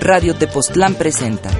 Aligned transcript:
Radio 0.00 0.34
Tepoztlán 0.34 0.94
presenta 0.94 1.50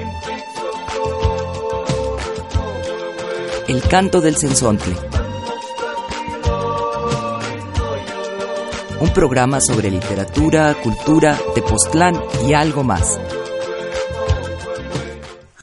El 3.67 3.81
canto 3.83 4.21
del 4.21 4.37
censontle. 4.37 4.95
Un 9.01 9.13
programa 9.13 9.61
sobre 9.61 9.91
literatura, 9.91 10.75
cultura, 10.81 11.37
Tepoztlán 11.53 12.19
y 12.47 12.53
algo 12.53 12.83
más. 12.83 13.19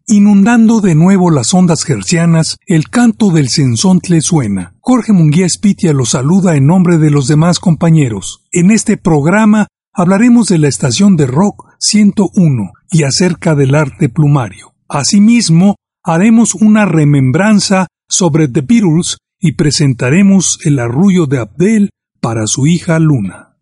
Inundando 0.08 0.80
de 0.80 0.94
nuevo 0.94 1.32
las 1.32 1.52
ondas 1.52 1.82
gercianas, 1.82 2.58
el 2.68 2.90
canto 2.90 3.32
del 3.32 3.48
censontle 3.48 4.20
suena. 4.20 4.76
Jorge 4.78 5.12
Munguía 5.12 5.48
Spitia 5.48 5.92
los 5.92 6.10
saluda 6.10 6.54
en 6.54 6.64
nombre 6.64 6.98
de 6.98 7.10
los 7.10 7.26
demás 7.26 7.58
compañeros. 7.58 8.44
En 8.52 8.70
este 8.70 8.98
programa 8.98 9.66
hablaremos 9.92 10.46
de 10.46 10.58
la 10.58 10.68
estación 10.68 11.16
de 11.16 11.26
rock 11.26 11.66
101 11.80 12.70
y 12.92 13.02
acerca 13.02 13.56
del 13.56 13.74
arte 13.74 14.08
plumario. 14.08 14.74
Asimismo, 14.88 15.74
haremos 16.04 16.54
una 16.54 16.86
remembranza 16.86 17.88
sobre 18.08 18.46
The 18.46 18.60
Beatles 18.60 19.18
y 19.40 19.56
presentaremos 19.56 20.60
el 20.64 20.78
arrullo 20.78 21.26
de 21.26 21.40
Abdel 21.40 21.90
para 22.20 22.46
su 22.46 22.68
hija 22.68 23.00
Luna. 23.00 23.56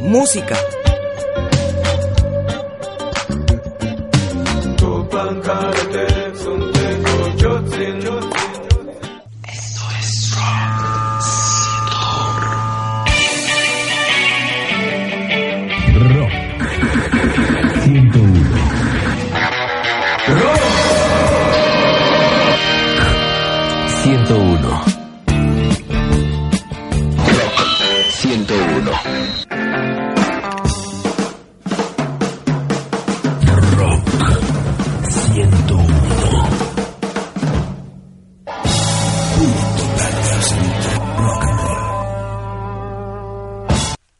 Música. 0.00 0.56
Rock 7.48 8.17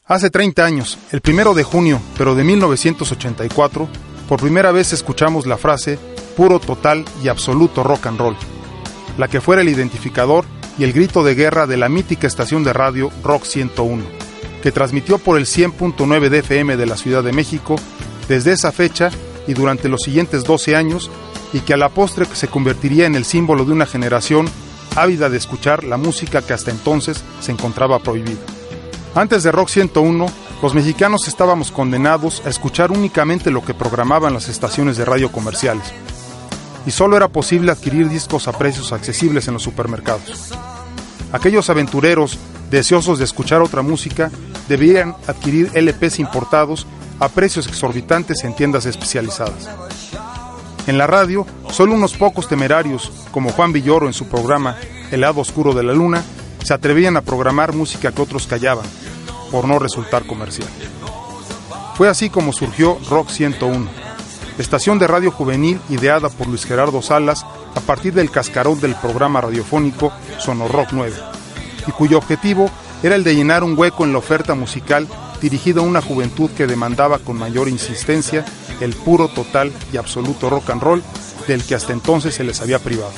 Hace 0.09 0.31
30 0.31 0.65
años, 0.65 0.97
el 1.11 1.21
primero 1.21 1.53
de 1.53 1.61
junio, 1.61 2.01
pero 2.17 2.33
de 2.33 2.43
1984, 2.43 3.87
por 4.27 4.39
primera 4.39 4.71
vez 4.71 4.91
escuchamos 4.91 5.45
la 5.45 5.55
frase 5.55 5.99
puro, 6.35 6.59
total 6.59 7.05
y 7.23 7.27
absoluto 7.27 7.83
rock 7.83 8.07
and 8.07 8.17
roll, 8.17 8.35
la 9.19 9.27
que 9.27 9.39
fuera 9.39 9.61
el 9.61 9.69
identificador 9.69 10.45
y 10.79 10.83
el 10.83 10.93
grito 10.93 11.23
de 11.23 11.35
guerra 11.35 11.67
de 11.67 11.77
la 11.77 11.89
mítica 11.89 12.25
estación 12.25 12.63
de 12.63 12.73
radio 12.73 13.11
Rock 13.23 13.43
101, 13.43 14.03
que 14.63 14.71
transmitió 14.71 15.19
por 15.19 15.37
el 15.37 15.45
100.9 15.45 16.29
de 16.29 16.39
FM 16.39 16.75
de 16.75 16.85
la 16.87 16.97
Ciudad 16.97 17.23
de 17.23 17.31
México 17.31 17.75
desde 18.27 18.53
esa 18.53 18.71
fecha 18.71 19.11
y 19.45 19.53
durante 19.53 19.89
los 19.89 20.01
siguientes 20.01 20.43
12 20.43 20.75
años, 20.75 21.11
y 21.53 21.59
que 21.59 21.75
a 21.75 21.77
la 21.77 21.89
postre 21.89 22.25
se 22.33 22.47
convertiría 22.47 23.05
en 23.05 23.13
el 23.13 23.25
símbolo 23.25 23.63
de 23.63 23.73
una 23.73 23.85
generación 23.85 24.49
ávida 24.95 25.29
de 25.29 25.37
escuchar 25.37 25.83
la 25.83 25.97
música 25.97 26.41
que 26.41 26.53
hasta 26.53 26.71
entonces 26.71 27.23
se 27.41 27.51
encontraba 27.51 27.99
prohibida. 27.99 28.58
Antes 29.15 29.41
de 29.43 29.51
Rock 29.51 29.69
101, 29.69 30.27
los 30.61 30.75
mexicanos 30.75 31.27
estábamos 31.27 31.71
condenados 31.71 32.43
a 32.45 32.49
escuchar 32.49 32.91
únicamente 32.91 33.49
lo 33.49 33.63
que 33.63 33.73
programaban 33.73 34.33
las 34.33 34.49
estaciones 34.49 34.97
de 34.97 35.05
radio 35.05 35.31
comerciales, 35.31 35.83
y 36.85 36.91
solo 36.91 37.17
era 37.17 37.27
posible 37.27 37.71
adquirir 37.71 38.07
discos 38.07 38.47
a 38.47 38.51
precios 38.51 38.91
accesibles 38.91 39.47
en 39.47 39.55
los 39.55 39.63
supermercados. 39.63 40.53
Aquellos 41.31 41.69
aventureros 41.69 42.37
deseosos 42.69 43.17
de 43.17 43.25
escuchar 43.25 43.61
otra 43.61 43.81
música 43.81 44.31
debían 44.67 45.15
adquirir 45.27 45.71
LPs 45.73 46.19
importados 46.19 46.85
a 47.19 47.29
precios 47.29 47.67
exorbitantes 47.67 48.43
en 48.43 48.55
tiendas 48.55 48.85
especializadas. 48.85 49.69
En 50.85 50.97
la 50.97 51.07
radio, 51.07 51.45
solo 51.71 51.93
unos 51.93 52.15
pocos 52.15 52.47
temerarios, 52.47 53.11
como 53.31 53.51
Juan 53.51 53.73
Villoro 53.73 54.07
en 54.07 54.13
su 54.13 54.27
programa 54.27 54.77
El 55.11 55.21
lado 55.21 55.41
oscuro 55.41 55.73
de 55.73 55.83
la 55.83 55.93
luna, 55.93 56.23
se 56.63 56.73
atrevían 56.73 57.17
a 57.17 57.21
programar 57.21 57.73
música 57.73 58.11
que 58.11 58.21
otros 58.21 58.47
callaban, 58.47 58.85
por 59.51 59.67
no 59.67 59.79
resultar 59.79 60.25
comercial. 60.25 60.69
Fue 61.95 62.07
así 62.07 62.29
como 62.29 62.53
surgió 62.53 62.97
Rock 63.09 63.29
101, 63.29 63.89
estación 64.57 64.99
de 64.99 65.07
radio 65.07 65.31
juvenil 65.31 65.79
ideada 65.89 66.29
por 66.29 66.47
Luis 66.47 66.65
Gerardo 66.65 67.01
Salas 67.01 67.45
a 67.75 67.81
partir 67.81 68.13
del 68.13 68.31
cascarón 68.31 68.79
del 68.79 68.95
programa 68.95 69.41
radiofónico 69.41 70.11
Sonorock 70.37 70.89
9, 70.91 71.15
y 71.87 71.91
cuyo 71.91 72.17
objetivo 72.17 72.69
era 73.03 73.15
el 73.15 73.23
de 73.23 73.35
llenar 73.35 73.63
un 73.63 73.77
hueco 73.77 74.05
en 74.05 74.11
la 74.11 74.19
oferta 74.19 74.55
musical 74.55 75.07
dirigido 75.41 75.81
a 75.81 75.85
una 75.85 76.01
juventud 76.01 76.49
que 76.51 76.67
demandaba 76.67 77.19
con 77.19 77.37
mayor 77.37 77.69
insistencia 77.69 78.45
el 78.81 78.93
puro, 78.93 79.27
total 79.27 79.71
y 79.91 79.97
absoluto 79.97 80.49
rock 80.49 80.69
and 80.69 80.81
roll 80.81 81.03
del 81.47 81.63
que 81.63 81.75
hasta 81.75 81.93
entonces 81.93 82.35
se 82.35 82.43
les 82.43 82.61
había 82.61 82.79
privado. 82.79 83.11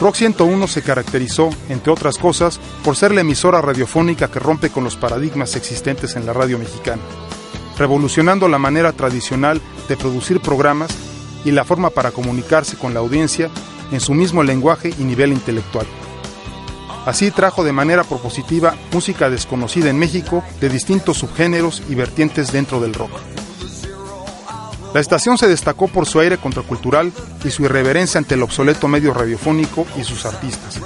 Rock 0.00 0.16
101 0.16 0.66
se 0.66 0.82
caracterizó, 0.82 1.50
entre 1.70 1.90
otras 1.90 2.18
cosas, 2.18 2.60
por 2.84 2.96
ser 2.96 3.12
la 3.12 3.22
emisora 3.22 3.62
radiofónica 3.62 4.30
que 4.30 4.38
rompe 4.38 4.68
con 4.68 4.84
los 4.84 4.96
paradigmas 4.96 5.56
existentes 5.56 6.16
en 6.16 6.26
la 6.26 6.34
radio 6.34 6.58
mexicana, 6.58 7.00
revolucionando 7.78 8.46
la 8.48 8.58
manera 8.58 8.92
tradicional 8.92 9.60
de 9.88 9.96
producir 9.96 10.40
programas 10.40 10.90
y 11.46 11.50
la 11.50 11.64
forma 11.64 11.90
para 11.90 12.10
comunicarse 12.10 12.76
con 12.76 12.92
la 12.92 13.00
audiencia 13.00 13.50
en 13.90 14.00
su 14.00 14.12
mismo 14.12 14.42
lenguaje 14.42 14.92
y 14.98 15.04
nivel 15.04 15.32
intelectual. 15.32 15.86
Así 17.06 17.30
trajo 17.30 17.64
de 17.64 17.72
manera 17.72 18.04
propositiva 18.04 18.74
música 18.92 19.30
desconocida 19.30 19.88
en 19.88 19.98
México 19.98 20.42
de 20.60 20.68
distintos 20.68 21.18
subgéneros 21.18 21.82
y 21.88 21.94
vertientes 21.94 22.52
dentro 22.52 22.80
del 22.80 22.92
rock. 22.92 23.12
La 24.96 25.02
estación 25.02 25.36
se 25.36 25.46
destacó 25.46 25.88
por 25.88 26.06
su 26.06 26.20
aire 26.20 26.38
contracultural 26.38 27.12
y 27.44 27.50
su 27.50 27.64
irreverencia 27.64 28.16
ante 28.16 28.34
el 28.34 28.42
obsoleto 28.42 28.88
medio 28.88 29.12
radiofónico 29.12 29.86
y 30.00 30.04
sus 30.04 30.24
artistas, 30.24 30.80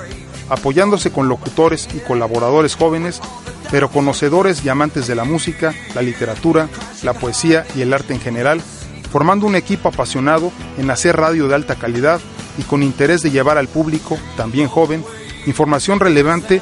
apoyándose 0.48 1.12
con 1.12 1.28
locutores 1.28 1.88
y 1.94 2.00
colaboradores 2.00 2.74
jóvenes, 2.74 3.20
pero 3.70 3.88
conocedores 3.88 4.64
y 4.64 4.68
amantes 4.68 5.06
de 5.06 5.14
la 5.14 5.22
música, 5.22 5.72
la 5.94 6.02
literatura, 6.02 6.68
la 7.04 7.12
poesía 7.12 7.64
y 7.76 7.82
el 7.82 7.92
arte 7.92 8.12
en 8.12 8.20
general, 8.20 8.60
formando 9.12 9.46
un 9.46 9.54
equipo 9.54 9.90
apasionado 9.90 10.50
en 10.76 10.90
hacer 10.90 11.16
radio 11.16 11.46
de 11.46 11.54
alta 11.54 11.76
calidad 11.76 12.18
y 12.58 12.62
con 12.62 12.82
interés 12.82 13.22
de 13.22 13.30
llevar 13.30 13.58
al 13.58 13.68
público, 13.68 14.18
también 14.36 14.66
joven, 14.66 15.04
información 15.46 16.00
relevante 16.00 16.60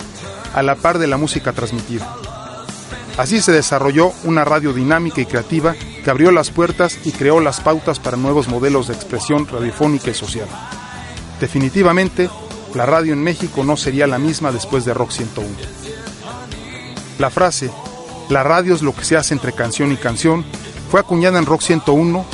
a 0.53 0.63
la 0.63 0.75
par 0.75 0.99
de 0.99 1.07
la 1.07 1.17
música 1.17 1.55
transmitida. 1.55 2.15
Así 3.17 3.41
se 3.41 3.53
desarrolló 3.53 4.13
una 4.25 4.45
radio 4.45 4.75
dinámica 4.75 5.23
y 5.23 5.25
creativa 5.25 5.75
que 6.09 6.13
abrió 6.13 6.31
las 6.31 6.51
puertas 6.51 6.99
y 7.05 7.13
creó 7.13 7.39
las 7.39 7.61
pautas 7.61 7.99
para 7.99 8.17
nuevos 8.17 8.49
modelos 8.49 8.89
de 8.89 8.95
expresión 8.95 9.47
radiofónica 9.47 10.11
y 10.11 10.15
social. 10.15 10.49
Definitivamente, 11.39 12.31
la 12.75 12.87
radio 12.87 13.13
en 13.13 13.23
México 13.23 13.63
no 13.63 13.77
sería 13.77 14.07
la 14.07 14.19
misma 14.19 14.51
después 14.51 14.87
de 14.87 14.95
Rock 14.95 15.11
101. 15.11 15.51
La 17.19 17.29
frase, 17.29 17.71
la 18.31 18.43
radio 18.43 18.75
es 18.75 18.81
lo 18.81 18.95
que 18.95 19.05
se 19.05 19.19
hace 19.19 19.35
entre 19.35 19.53
canción 19.53 19.93
y 19.93 19.99
canción, 19.99 20.47
fue 20.91 20.99
acuñada 20.99 21.39
en 21.39 21.45
Rock 21.45 21.61
101 21.61 22.25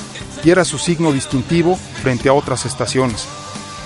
y 0.45 0.51
era 0.51 0.65
su 0.65 0.79
signo 0.79 1.11
distintivo 1.11 1.77
frente 2.01 2.29
a 2.29 2.33
otras 2.33 2.67
estaciones, 2.67 3.27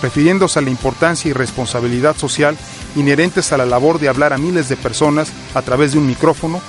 refiriéndose 0.03 0.59
a 0.59 0.63
la 0.63 0.69
importancia 0.69 1.31
y 1.31 1.33
responsabilidad 1.33 2.15
social 2.15 2.59
inherentes 2.95 3.55
a 3.55 3.57
la 3.57 3.65
labor 3.65 4.01
de 4.01 4.11
hablar 4.11 4.35
a 4.35 4.39
miles 4.39 4.69
de 4.69 4.77
personas 4.77 5.33
a 5.55 5.63
través 5.63 5.93
de 5.93 5.99
un 5.99 6.07
micrófono 6.07 6.61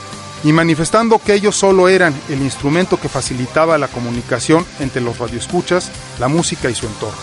y 0.44 0.52
manifestando 0.54 1.20
que 1.20 1.34
ellos 1.34 1.56
solo 1.56 1.90
eran 1.90 2.14
el 2.30 2.42
instrumento 2.42 3.00
que 3.00 3.10
facilitaba 3.10 3.78
la 3.78 3.88
comunicación 3.88 4.66
entre 4.80 5.02
los 5.02 5.18
radioescuchas, 5.18 5.92
la 6.20 6.28
música 6.28 6.70
y 6.70 6.76
su 6.76 6.88
entorno. 6.88 7.20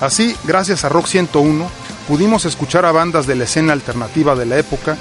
Así, 0.00 0.36
gracias 0.44 0.84
a 0.84 0.88
Rock 0.88 1.06
101, 1.06 1.68
pudimos 2.08 2.44
escuchar 2.44 2.84
a 2.84 2.92
bandas 2.92 3.26
de 3.26 3.36
la 3.36 3.44
escena 3.44 3.72
alternativa 3.72 4.34
de 4.34 4.46
la 4.46 4.58
época 4.58 4.96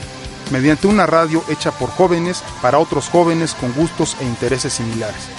mediante 0.52 0.88
una 0.88 1.06
radio 1.06 1.44
hecha 1.50 1.72
por 1.72 1.90
jóvenes 1.90 2.44
para 2.62 2.78
otros 2.78 3.10
jóvenes 3.10 3.56
con 3.56 3.74
gustos 3.74 4.16
e 4.20 4.26
intereses 4.26 4.74
similares. 4.74 5.30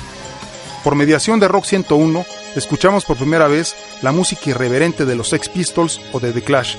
Por 0.82 0.96
mediación 0.96 1.40
de 1.40 1.48
Rock 1.48 1.64
101, 1.64 2.26
escuchamos 2.56 3.04
por 3.04 3.16
primera 3.16 3.48
vez 3.48 3.74
la 4.02 4.12
música 4.12 4.50
irreverente 4.50 5.04
de 5.06 5.14
los 5.14 5.28
Sex 5.28 5.48
Pistols 5.48 6.00
o 6.12 6.20
de 6.20 6.32
The 6.32 6.42
Clash, 6.42 6.76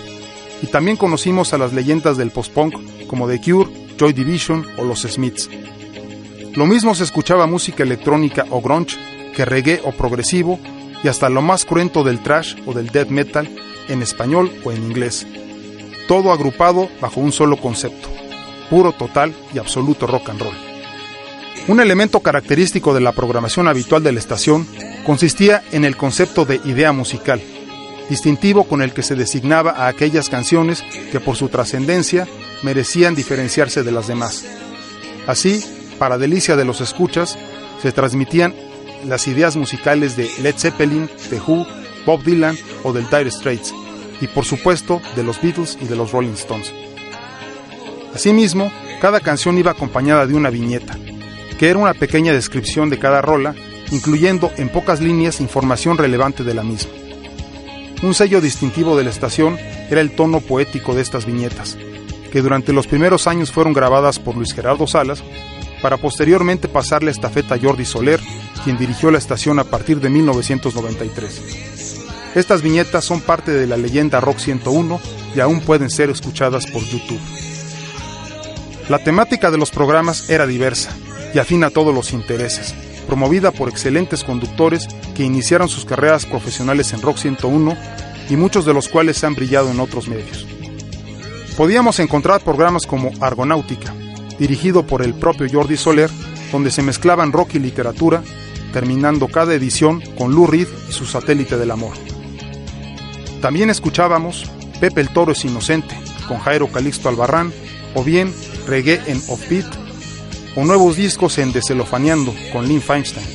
y 0.62 0.68
también 0.68 0.98
conocimos 0.98 1.54
a 1.54 1.58
las 1.58 1.74
leyendas 1.74 2.18
del 2.18 2.32
post-punk 2.32 3.08
como 3.08 3.28
The 3.28 3.42
Cure, 3.42 3.85
Joy 3.98 4.14
Division 4.14 4.66
o 4.78 4.84
los 4.84 5.02
Smiths. 5.02 5.50
Lo 6.56 6.66
mismo 6.66 6.96
se 6.96 7.04
escuchaba 7.04 7.48
música 7.48 7.84
electrónica 7.84 8.46
o 8.50 8.62
grunge 8.62 8.98
que 9.36 9.46
reggae 9.46 9.82
o 9.84 9.92
progresivo 9.92 10.60
y 11.04 11.08
hasta 11.08 11.30
lo 11.30 11.42
más 11.42 11.66
cruento 11.66 12.04
del 12.04 12.22
trash 12.22 12.56
o 12.66 12.74
del 12.74 12.88
death 12.88 13.10
metal 13.10 13.50
en 13.90 14.02
español 14.02 14.52
o 14.64 14.72
en 14.72 14.84
inglés. 14.84 15.28
Todo 16.08 16.32
agrupado 16.32 16.90
bajo 17.02 17.20
un 17.20 17.32
solo 17.32 17.58
concepto, 17.58 18.10
puro, 18.70 18.92
total 18.92 19.36
y 19.54 19.60
absoluto 19.60 20.08
rock 20.08 20.30
and 20.30 20.42
roll. 20.42 20.56
Un 21.68 21.80
elemento 21.80 22.20
característico 22.20 22.94
de 22.94 23.02
la 23.02 23.12
programación 23.12 23.68
habitual 23.68 24.04
de 24.04 24.12
la 24.12 24.20
estación 24.20 24.68
consistía 25.06 25.64
en 25.72 25.84
el 25.84 25.98
concepto 25.98 26.46
de 26.46 26.62
idea 26.64 26.92
musical, 26.92 27.42
distintivo 28.10 28.66
con 28.66 28.82
el 28.82 28.94
que 28.94 29.04
se 29.04 29.16
designaba 29.16 29.72
a 29.72 29.88
aquellas 29.88 30.30
canciones 30.30 30.84
que 31.12 31.20
por 31.20 31.36
su 31.36 31.50
trascendencia 31.50 32.28
merecían 32.64 33.16
diferenciarse 33.16 33.84
de 33.84 33.92
las 33.92 34.08
demás. 34.08 34.46
Así, 35.28 35.64
para 35.98 36.18
delicia 36.18 36.56
de 36.56 36.66
los 36.66 36.82
escuchas, 36.82 37.38
se 37.82 37.92
transmitían 37.92 38.54
las 39.06 39.28
ideas 39.28 39.56
musicales 39.56 40.16
de 40.16 40.30
Led 40.42 40.56
Zeppelin, 40.58 41.10
The 41.30 41.40
Who, 41.40 41.66
Bob 42.06 42.24
Dylan 42.24 42.58
o 42.84 42.94
del 42.94 43.10
Dire 43.10 43.32
Straits, 43.32 43.74
y 44.22 44.28
por 44.28 44.46
supuesto 44.46 45.02
de 45.16 45.24
los 45.24 45.42
Beatles 45.42 45.78
y 45.82 45.86
de 45.86 45.96
los 45.96 46.12
Rolling 46.12 46.34
Stones. 46.34 46.72
Asimismo, 48.14 48.72
cada 49.02 49.20
canción 49.20 49.58
iba 49.58 49.72
acompañada 49.72 50.26
de 50.26 50.36
una 50.36 50.50
viñeta, 50.50 50.98
que 51.60 51.70
era 51.70 51.80
una 51.80 51.94
pequeña 51.94 52.34
descripción 52.34 52.90
de 52.90 53.00
cada 53.00 53.22
rola, 53.22 53.56
incluyendo 53.92 54.52
en 54.58 54.70
pocas 54.70 55.02
líneas 55.02 55.42
información 55.42 55.98
relevante 55.98 56.44
de 56.44 56.54
la 56.54 56.64
misma. 56.64 57.05
Un 58.04 58.14
sello 58.14 58.42
distintivo 58.42 58.98
de 58.98 59.04
la 59.04 59.10
estación 59.10 59.58
era 59.90 60.02
el 60.02 60.16
tono 60.16 60.42
poético 60.42 60.94
de 60.94 61.02
estas 61.02 61.26
viñetas, 61.26 61.78
que 62.32 62.42
durante 62.42 62.74
los 62.74 62.88
primeros 62.88 63.28
años 63.28 63.52
fueron 63.52 63.74
grabadas 63.74 64.20
por 64.20 64.36
Luis 64.36 64.54
Gerardo 64.54 64.86
Salas, 64.88 65.24
para 65.82 65.98
posteriormente 65.98 66.68
pasarle 66.68 67.12
estafeta 67.12 67.56
a 67.56 67.60
Jordi 67.60 67.86
Soler, 67.86 68.20
quien 68.64 68.78
dirigió 68.78 69.12
la 69.12 69.18
estación 69.18 69.60
a 69.60 69.64
partir 69.64 70.00
de 70.00 70.10
1993. 70.10 71.42
Estas 72.36 72.62
viñetas 72.62 73.06
son 73.06 73.22
parte 73.22 73.52
de 73.52 73.68
la 73.68 73.78
leyenda 73.78 74.20
Rock 74.20 74.40
101 74.40 75.00
y 75.36 75.40
aún 75.40 75.62
pueden 75.62 75.90
ser 75.90 76.10
escuchadas 76.10 76.66
por 76.68 76.84
YouTube. 76.84 77.22
La 78.90 79.00
temática 79.00 79.52
de 79.52 79.58
los 79.58 79.72
programas 79.72 80.30
era 80.30 80.46
diversa 80.46 80.96
y 81.34 81.40
afina 81.40 81.68
a 81.68 81.72
todos 81.72 81.94
los 81.94 82.14
intereses, 82.14 82.76
promovida 83.06 83.52
por 83.52 83.70
excelentes 83.70 84.24
conductores 84.24 84.88
que 85.16 85.24
iniciaron 85.24 85.70
sus 85.70 85.86
carreras 85.86 86.26
profesionales 86.26 86.92
en 86.94 87.02
Rock 87.02 87.18
101 87.18 87.76
y 88.30 88.36
muchos 88.36 88.66
de 88.66 88.74
los 88.74 88.90
cuales 88.90 89.24
han 89.24 89.36
brillado 89.36 89.72
en 89.72 89.80
otros 89.80 90.08
medios. 90.08 90.46
Podíamos 91.58 92.00
encontrar 92.00 92.42
programas 92.42 92.86
como 92.86 93.12
Argonáutica, 93.22 93.94
dirigido 94.38 94.86
por 94.86 95.02
el 95.02 95.14
propio 95.14 95.48
Jordi 95.52 95.78
Soler, 95.78 96.10
donde 96.52 96.72
se 96.72 96.82
mezclaban 96.82 97.32
rock 97.32 97.56
y 97.56 97.60
literatura, 97.60 98.24
terminando 98.74 99.28
cada 99.28 99.54
edición 99.54 100.02
con 100.18 100.34
Lou 100.34 100.48
Reed 100.48 100.68
y 100.90 100.92
su 100.92 101.06
satélite 101.06 101.58
del 101.58 101.72
amor. 101.72 101.94
También 103.42 103.70
escuchábamos 103.70 104.50
Pepe 104.80 105.02
el 105.02 105.10
Toro 105.10 105.32
es 105.32 105.46
Inocente, 105.46 105.96
con 106.28 106.40
Jairo 106.40 106.68
Calixto 106.68 107.08
Albarrán, 107.08 107.54
o 107.94 108.04
bien 108.04 108.34
Reggae 108.68 109.02
en 109.08 109.22
Offbeat, 109.30 109.66
o 110.56 110.64
nuevos 110.64 110.96
discos 110.96 111.38
en 111.38 111.52
Deselofaneando, 111.52 112.34
con 112.52 112.68
Lynn 112.68 112.82
Feinstein, 112.82 113.26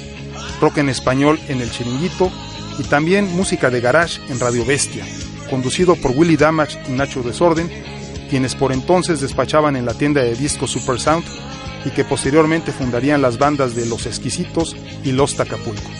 rock 0.61 0.78
en 0.78 0.88
español 0.88 1.38
en 1.49 1.61
El 1.61 1.70
Chiringuito, 1.70 2.31
y 2.78 2.84
también 2.84 3.34
música 3.37 3.69
de 3.70 3.81
garage 3.81 4.20
en 4.31 4.40
Radio 4.40 4.64
Bestia, 4.64 5.05
conducido 5.50 5.96
por 5.96 6.12
Willy 6.12 6.37
Damage 6.37 6.78
y 6.88 6.93
Nacho 6.93 7.22
Desorden, 7.22 7.70
quienes 8.31 8.55
por 8.55 8.72
entonces 8.72 9.20
despachaban 9.20 9.76
en 9.76 9.84
la 9.84 9.94
tienda 9.94 10.22
de 10.22 10.34
discos 10.34 10.70
Super 10.70 10.99
Sound 10.99 11.25
y 11.84 11.90
que 11.90 12.05
posteriormente 12.05 12.72
fundarían 12.72 13.20
las 13.20 13.38
bandas 13.38 13.75
de 13.75 13.87
Los 13.87 14.06
Exquisitos 14.06 14.76
y 15.05 15.12
Los 15.12 15.37
Tacapulco. 15.37 15.90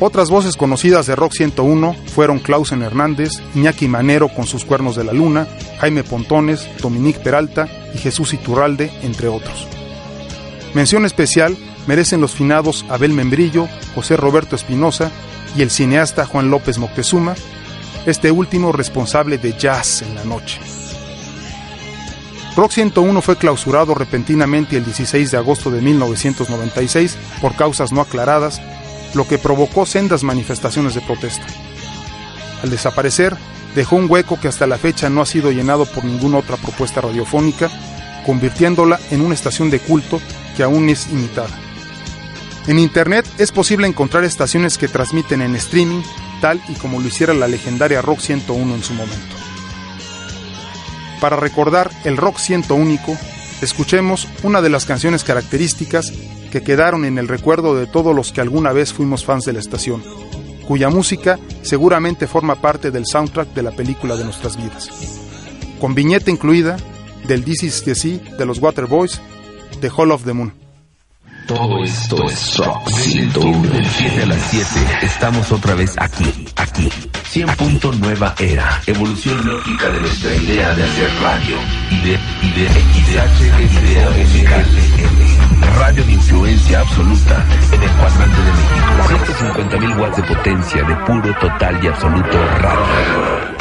Otras 0.00 0.30
voces 0.30 0.56
conocidas 0.56 1.06
de 1.06 1.16
Rock 1.16 1.32
101 1.32 1.96
fueron 2.14 2.38
Clausen 2.38 2.82
Hernández, 2.82 3.32
Iñaki 3.56 3.88
Manero 3.88 4.28
con 4.28 4.46
sus 4.46 4.64
cuernos 4.64 4.94
de 4.94 5.02
la 5.02 5.12
luna, 5.12 5.48
Jaime 5.80 6.04
Pontones, 6.04 6.68
Dominique 6.80 7.18
Peralta 7.18 7.68
y 7.92 7.98
Jesús 7.98 8.32
Iturralde, 8.32 8.92
entre 9.02 9.26
otros. 9.26 9.66
Mención 10.74 11.06
especial 11.06 11.56
merecen 11.86 12.20
los 12.20 12.32
finados 12.32 12.84
Abel 12.88 13.12
Membrillo, 13.12 13.68
José 13.94 14.16
Roberto 14.16 14.54
Espinosa 14.54 15.10
y 15.56 15.62
el 15.62 15.70
cineasta 15.70 16.26
Juan 16.26 16.50
López 16.50 16.78
Moctezuma, 16.78 17.34
este 18.06 18.30
último 18.30 18.72
responsable 18.72 19.38
de 19.38 19.56
Jazz 19.56 20.02
en 20.02 20.14
la 20.14 20.24
Noche. 20.24 20.60
Rock 22.56 22.72
101 22.72 23.22
fue 23.22 23.36
clausurado 23.36 23.94
repentinamente 23.94 24.76
el 24.76 24.84
16 24.84 25.30
de 25.30 25.36
agosto 25.36 25.70
de 25.70 25.80
1996 25.80 27.16
por 27.40 27.54
causas 27.54 27.92
no 27.92 28.00
aclaradas, 28.00 28.60
lo 29.14 29.26
que 29.26 29.38
provocó 29.38 29.86
sendas 29.86 30.24
manifestaciones 30.24 30.94
de 30.94 31.00
protesta. 31.00 31.46
Al 32.62 32.70
desaparecer, 32.70 33.36
dejó 33.74 33.96
un 33.96 34.10
hueco 34.10 34.38
que 34.40 34.48
hasta 34.48 34.66
la 34.66 34.76
fecha 34.76 35.08
no 35.08 35.22
ha 35.22 35.26
sido 35.26 35.52
llenado 35.52 35.86
por 35.86 36.04
ninguna 36.04 36.38
otra 36.38 36.56
propuesta 36.56 37.00
radiofónica, 37.00 37.70
convirtiéndola 38.26 38.98
en 39.10 39.20
una 39.20 39.34
estación 39.34 39.70
de 39.70 39.78
culto 39.78 40.20
que 40.58 40.64
aún 40.64 40.88
es 40.88 41.06
imitada. 41.06 41.56
En 42.66 42.80
Internet 42.80 43.24
es 43.38 43.52
posible 43.52 43.86
encontrar 43.86 44.24
estaciones 44.24 44.76
que 44.76 44.88
transmiten 44.88 45.40
en 45.40 45.54
streaming, 45.54 46.02
tal 46.40 46.60
y 46.68 46.74
como 46.74 46.98
lo 46.98 47.06
hiciera 47.06 47.32
la 47.32 47.46
legendaria 47.46 48.02
Rock 48.02 48.18
101 48.18 48.74
en 48.74 48.82
su 48.82 48.92
momento. 48.92 49.36
Para 51.20 51.36
recordar 51.36 51.92
el 52.02 52.16
rock 52.16 52.38
101, 52.38 52.98
escuchemos 53.62 54.26
una 54.42 54.60
de 54.60 54.68
las 54.68 54.84
canciones 54.84 55.22
características 55.22 56.12
que 56.50 56.64
quedaron 56.64 57.04
en 57.04 57.18
el 57.18 57.28
recuerdo 57.28 57.76
de 57.76 57.86
todos 57.86 58.12
los 58.12 58.32
que 58.32 58.40
alguna 58.40 58.72
vez 58.72 58.92
fuimos 58.92 59.24
fans 59.24 59.44
de 59.44 59.52
la 59.52 59.60
estación, 59.60 60.02
cuya 60.66 60.90
música 60.90 61.38
seguramente 61.62 62.26
forma 62.26 62.56
parte 62.56 62.90
del 62.90 63.06
soundtrack 63.06 63.54
de 63.54 63.62
la 63.62 63.70
película 63.70 64.16
de 64.16 64.24
nuestras 64.24 64.56
vidas. 64.56 64.90
Con 65.80 65.94
viñeta 65.94 66.32
incluida 66.32 66.78
del 67.28 67.44
This 67.44 67.62
Is 67.62 67.84
The 67.84 68.34
de 68.36 68.44
los 68.44 68.58
Waterboys, 68.58 69.20
The 69.80 69.90
Hall 69.96 70.12
of 70.12 70.24
the 70.24 70.32
Moon. 70.32 70.52
Todo 71.48 71.82
esto 71.82 72.28
es 72.28 72.58
Rock 72.58 72.90
101. 72.90 73.70
Del 73.70 73.86
7 73.86 74.22
a 74.22 74.26
las 74.26 74.42
7 74.50 74.66
estamos 75.00 75.50
otra 75.50 75.74
vez 75.74 75.94
aquí, 75.98 76.46
aquí. 76.56 76.90
100 77.24 77.48
punto 77.56 77.90
nueva 77.92 78.34
era. 78.38 78.82
Evolución 78.86 79.46
lógica 79.46 79.88
de 79.88 80.00
nuestra 80.00 80.34
idea 80.34 80.74
de 80.74 80.84
hacer 80.84 81.10
radio. 81.22 81.56
Y 81.90 82.00
de, 82.00 82.18
y 82.42 82.50
de, 82.52 82.68
XH 82.68 83.56
de 83.56 83.64
idea 83.64 84.10
musical. 84.10 84.66
Radio 85.78 86.04
de 86.04 86.12
influencia 86.12 86.80
absoluta 86.80 87.46
en 87.72 87.82
el 87.82 87.90
cuadrante 87.92 88.42
de 88.42 88.52
México. 88.52 89.88
150.000 89.88 90.00
watts 90.00 90.16
de 90.18 90.22
potencia 90.24 90.82
de 90.82 90.96
puro, 91.06 91.34
total 91.40 91.82
y 91.82 91.86
absoluto 91.86 92.46
radio. 92.58 93.57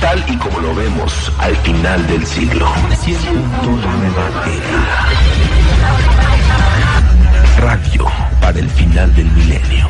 Tal 0.00 0.24
y 0.28 0.36
como 0.36 0.58
lo 0.60 0.74
vemos 0.74 1.32
al 1.38 1.54
final 1.56 2.06
del 2.06 2.26
siglo. 2.26 2.66
100 3.00 3.18
punto 3.18 3.76
nueva 3.76 4.30
era. 4.46 5.06
Radio 7.58 8.06
para 8.40 8.58
el 8.58 8.70
final 8.70 9.14
del 9.14 9.30
milenio. 9.32 9.88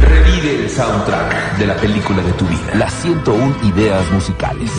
Revive 0.00 0.64
el 0.64 0.70
soundtrack 0.70 1.58
de 1.58 1.66
la 1.66 1.76
película 1.76 2.22
de 2.22 2.32
tu 2.32 2.46
vida. 2.46 2.74
Las 2.74 2.92
101 2.94 3.56
ideas 3.62 4.10
musicales. 4.10 4.70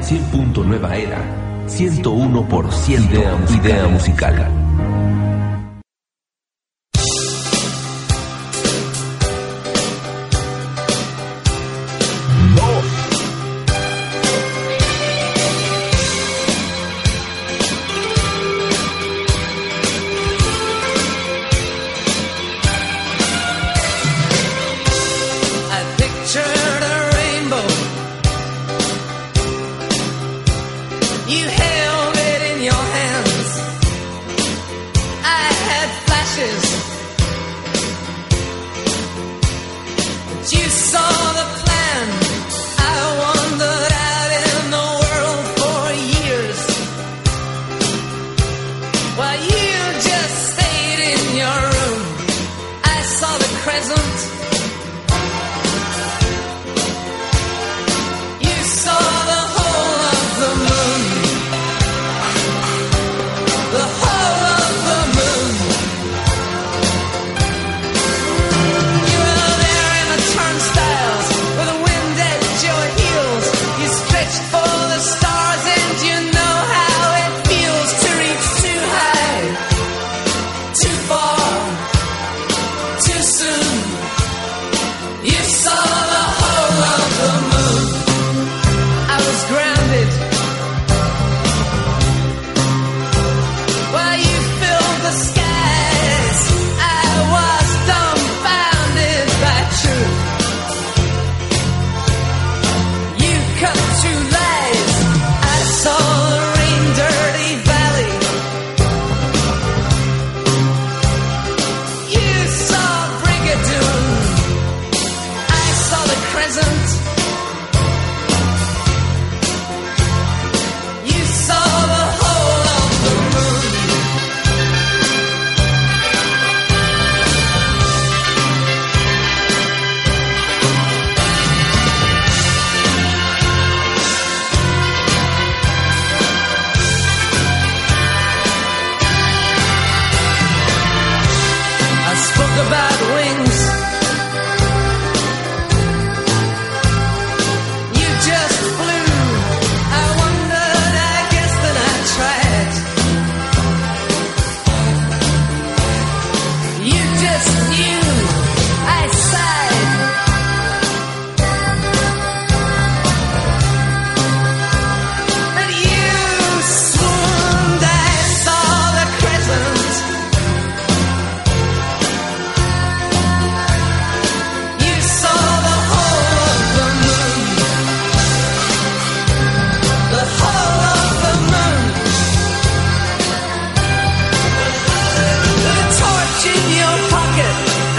100 0.00 0.24
punto 0.30 0.62
nueva 0.64 0.94
era. 0.96 1.18
101% 1.66 3.10
idea, 3.10 3.36
idea 3.56 3.88
musical. 3.88 4.69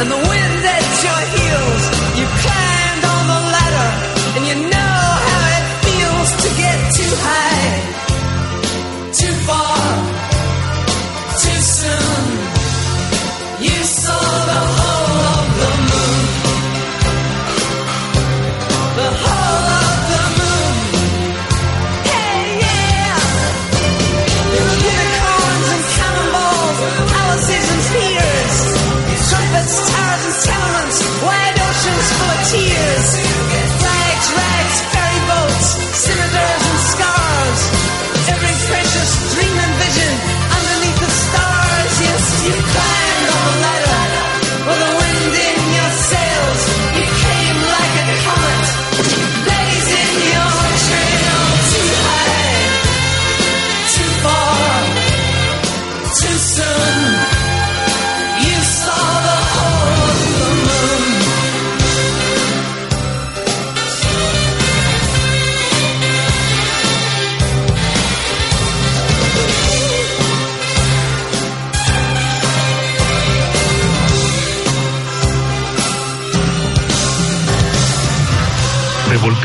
and 0.01 0.09
the 0.09 0.17
wind 0.17 0.40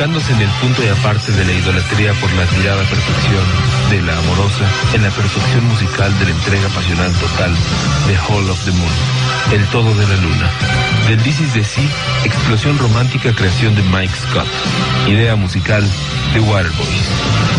ubicándose 0.06 0.32
en 0.34 0.40
el 0.40 0.50
punto 0.60 0.84
y 0.84 0.88
aparte 0.88 1.32
de 1.32 1.44
la 1.44 1.52
idolatría 1.52 2.12
por 2.14 2.32
la 2.34 2.42
admirada 2.42 2.82
perfección 2.84 3.44
de 3.90 4.02
la 4.02 4.16
amorosa, 4.16 4.64
en 4.94 5.02
la 5.02 5.10
perfección 5.10 5.66
musical 5.66 6.16
de 6.18 6.26
la 6.26 6.30
entrega 6.30 6.68
pasional 6.68 7.12
total 7.14 7.52
de 8.06 8.16
Hall 8.16 8.48
of 8.48 8.64
the 8.64 8.70
Moon, 8.72 8.92
el 9.52 9.66
todo 9.66 9.92
de 9.94 10.06
la 10.06 10.16
luna. 10.16 10.50
Del 11.08 11.22
This 11.22 11.40
is 11.40 11.52
the 11.54 11.64
Sea, 11.64 11.88
explosión 12.24 12.78
romántica 12.78 13.34
creación 13.34 13.74
de 13.74 13.82
Mike 13.82 14.14
Scott, 14.14 14.48
idea 15.08 15.34
musical 15.34 15.82
de 16.34 16.40
Waterboys. 16.40 17.55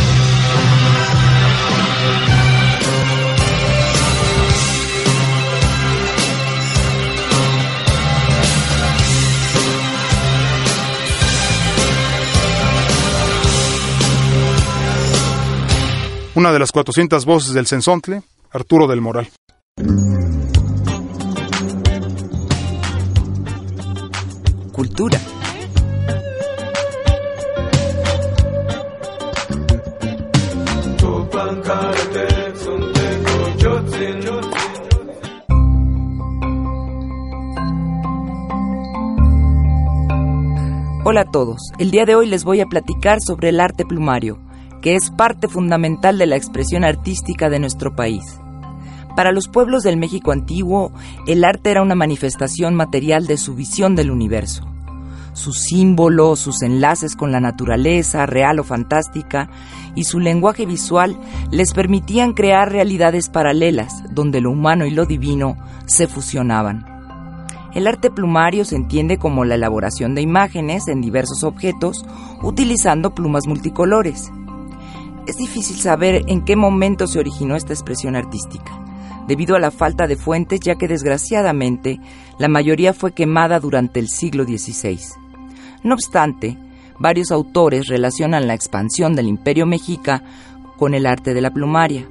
Una 16.37 16.51
de 16.51 16.59
las 16.59 16.71
400 16.71 17.25
voces 17.25 17.55
del 17.55 17.65
Sensontle, 17.65 18.21
Arturo 18.51 18.85
del 18.85 19.01
Moral. 19.01 19.27
Cultura. 24.71 25.19
Hola 41.03 41.21
a 41.21 41.31
todos. 41.31 41.71
El 41.79 41.89
día 41.89 42.05
de 42.05 42.13
hoy 42.13 42.27
les 42.27 42.43
voy 42.43 42.61
a 42.61 42.67
platicar 42.67 43.21
sobre 43.25 43.49
el 43.49 43.59
arte 43.59 43.85
plumario, 43.85 44.37
que 44.81 44.95
es 44.95 45.11
parte 45.11 45.47
fundamental 45.47 46.17
de 46.17 46.27
la 46.27 46.35
expresión 46.35 46.83
artística 46.83 47.49
de 47.49 47.59
nuestro 47.59 47.95
país. 47.95 48.23
Para 49.15 49.31
los 49.31 49.47
pueblos 49.47 49.83
del 49.83 49.97
México 49.97 50.31
antiguo, 50.31 50.91
el 51.25 51.43
arte 51.43 51.71
era 51.71 51.81
una 51.81 51.95
manifestación 51.95 52.75
material 52.75 53.25
de 53.25 53.37
su 53.37 53.55
visión 53.55 53.95
del 53.95 54.11
universo. 54.11 54.67
Sus 55.33 55.57
símbolos, 55.57 56.39
sus 56.39 56.61
enlaces 56.61 57.15
con 57.15 57.31
la 57.31 57.39
naturaleza, 57.39 58.25
real 58.27 58.59
o 58.59 58.63
fantástica, 58.63 59.49
y 59.95 60.03
su 60.03 60.19
lenguaje 60.19 60.65
visual 60.65 61.17
les 61.51 61.73
permitían 61.73 62.33
crear 62.33 62.71
realidades 62.71 63.29
paralelas, 63.29 64.03
donde 64.11 64.41
lo 64.41 64.51
humano 64.51 64.85
y 64.85 64.91
lo 64.91 65.05
divino 65.05 65.57
se 65.87 66.07
fusionaban. 66.07 66.85
El 67.73 67.87
arte 67.87 68.09
plumario 68.09 68.65
se 68.65 68.75
entiende 68.75 69.17
como 69.17 69.45
la 69.45 69.55
elaboración 69.55 70.15
de 70.15 70.21
imágenes 70.21 70.87
en 70.87 71.01
diversos 71.01 71.43
objetos 71.43 72.05
utilizando 72.41 73.13
plumas 73.13 73.47
multicolores. 73.47 74.31
Es 75.27 75.35
difícil 75.35 75.75
saber 75.75 76.23
en 76.27 76.45
qué 76.45 76.55
momento 76.55 77.05
se 77.05 77.19
originó 77.19 77.57
esta 77.57 77.73
expresión 77.73 78.15
artística, 78.15 78.71
debido 79.27 79.57
a 79.57 79.59
la 79.59 79.71
falta 79.71 80.07
de 80.07 80.15
fuentes 80.15 80.61
ya 80.61 80.75
que 80.75 80.87
desgraciadamente 80.87 81.99
la 82.39 82.47
mayoría 82.47 82.93
fue 82.93 83.11
quemada 83.11 83.59
durante 83.59 83.99
el 83.99 84.07
siglo 84.07 84.45
XVI. 84.45 84.97
No 85.83 85.95
obstante, 85.95 86.57
varios 86.97 87.31
autores 87.31 87.87
relacionan 87.87 88.47
la 88.47 88.53
expansión 88.53 89.17
del 89.17 89.27
imperio 89.27 89.65
mexica 89.65 90.23
con 90.77 90.93
el 90.93 91.05
arte 91.05 91.33
de 91.33 91.41
la 91.41 91.51
plumaria. 91.51 92.07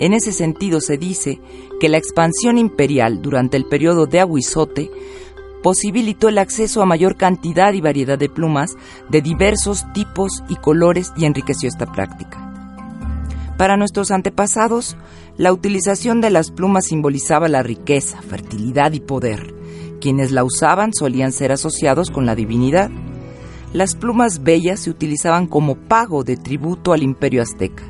En 0.00 0.14
ese 0.14 0.32
sentido 0.32 0.80
se 0.80 0.96
dice 0.96 1.42
que 1.80 1.90
la 1.90 1.98
expansión 1.98 2.56
imperial 2.56 3.20
durante 3.20 3.58
el 3.58 3.66
periodo 3.66 4.06
de 4.06 4.20
Aguizote 4.20 4.90
posibilitó 5.62 6.30
el 6.30 6.38
acceso 6.38 6.80
a 6.80 6.86
mayor 6.86 7.16
cantidad 7.16 7.74
y 7.74 7.82
variedad 7.82 8.18
de 8.18 8.30
plumas 8.30 8.74
de 9.10 9.20
diversos 9.20 9.84
tipos 9.92 10.42
y 10.48 10.56
colores 10.56 11.12
y 11.14 11.26
enriqueció 11.26 11.68
esta 11.68 11.84
práctica. 11.84 12.53
Para 13.56 13.76
nuestros 13.76 14.10
antepasados, 14.10 14.96
la 15.36 15.52
utilización 15.52 16.20
de 16.20 16.30
las 16.30 16.50
plumas 16.50 16.86
simbolizaba 16.86 17.48
la 17.48 17.62
riqueza, 17.62 18.20
fertilidad 18.20 18.92
y 18.92 19.00
poder. 19.00 19.54
Quienes 20.00 20.32
la 20.32 20.42
usaban 20.42 20.92
solían 20.92 21.30
ser 21.30 21.52
asociados 21.52 22.10
con 22.10 22.26
la 22.26 22.34
divinidad. 22.34 22.90
Las 23.72 23.94
plumas 23.94 24.42
bellas 24.42 24.80
se 24.80 24.90
utilizaban 24.90 25.46
como 25.46 25.76
pago 25.76 26.24
de 26.24 26.36
tributo 26.36 26.92
al 26.92 27.04
imperio 27.04 27.42
azteca. 27.42 27.84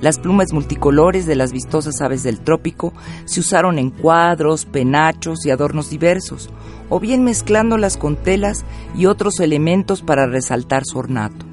Las 0.00 0.18
plumas 0.18 0.52
multicolores 0.52 1.26
de 1.26 1.36
las 1.36 1.52
vistosas 1.52 2.00
aves 2.00 2.22
del 2.22 2.40
trópico 2.40 2.92
se 3.24 3.40
usaron 3.40 3.78
en 3.78 3.90
cuadros, 3.90 4.64
penachos 4.64 5.44
y 5.46 5.50
adornos 5.50 5.90
diversos, 5.90 6.50
o 6.88 6.98
bien 6.98 7.22
mezclándolas 7.24 7.98
con 7.98 8.16
telas 8.16 8.64
y 8.96 9.06
otros 9.06 9.38
elementos 9.38 10.02
para 10.02 10.26
resaltar 10.26 10.84
su 10.84 10.98
ornato. 10.98 11.51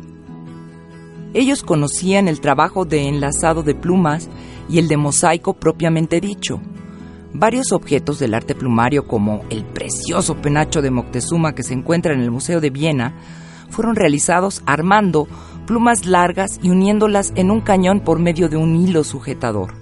Ellos 1.33 1.61
conocían 1.63 2.27
el 2.27 2.41
trabajo 2.41 2.85
de 2.85 3.07
enlazado 3.07 3.61
de 3.61 3.75
plumas 3.75 4.29
y 4.67 4.79
el 4.79 4.87
de 4.87 4.97
mosaico 4.97 5.53
propiamente 5.53 6.19
dicho. 6.19 6.59
Varios 7.33 7.71
objetos 7.71 8.17
del 8.17 8.33
arte 8.33 8.55
plumario, 8.55 9.05
como 9.07 9.43
el 9.51 9.63
precioso 9.63 10.37
penacho 10.37 10.81
de 10.81 10.89
Moctezuma 10.89 11.53
que 11.53 11.61
se 11.61 11.75
encuentra 11.75 12.13
en 12.13 12.21
el 12.21 12.31
Museo 12.31 12.59
de 12.59 12.71
Viena, 12.71 13.13
fueron 13.69 13.95
realizados 13.95 14.63
armando 14.65 15.27
plumas 15.67 16.07
largas 16.07 16.59
y 16.63 16.71
uniéndolas 16.71 17.31
en 17.35 17.51
un 17.51 17.61
cañón 17.61 17.99
por 17.99 18.17
medio 18.17 18.49
de 18.49 18.57
un 18.57 18.75
hilo 18.75 19.03
sujetador. 19.03 19.75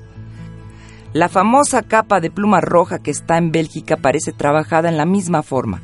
La 1.13 1.29
famosa 1.29 1.83
capa 1.83 2.19
de 2.19 2.29
pluma 2.29 2.59
roja 2.59 2.99
que 2.99 3.11
está 3.11 3.37
en 3.37 3.53
Bélgica 3.53 3.95
parece 3.95 4.33
trabajada 4.33 4.89
en 4.89 4.97
la 4.97 5.05
misma 5.05 5.41
forma, 5.41 5.81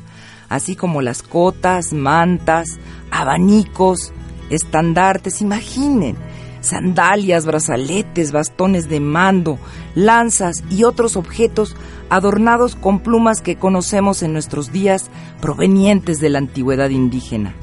así 0.50 0.76
como 0.76 1.00
las 1.00 1.22
cotas, 1.22 1.94
mantas, 1.94 2.78
abanicos, 3.10 4.12
estandartes, 4.50 5.40
imaginen, 5.40 6.16
sandalias, 6.64 7.46
brazaletes, 7.46 8.32
bastones 8.32 8.88
de 8.88 9.00
mando, 9.00 9.58
lanzas 9.94 10.64
y 10.70 10.84
otros 10.84 11.16
objetos 11.16 11.76
adornados 12.08 12.74
con 12.74 13.00
plumas 13.00 13.40
que 13.40 13.56
conocemos 13.56 14.22
en 14.22 14.32
nuestros 14.32 14.72
días 14.72 15.10
provenientes 15.40 16.20
de 16.20 16.30
la 16.30 16.38
antigüedad 16.38 16.90
indígena. 16.90 17.54